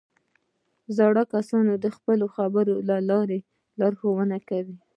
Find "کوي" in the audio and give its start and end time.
4.49-4.75